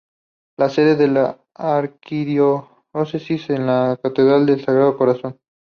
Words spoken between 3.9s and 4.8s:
Catedral del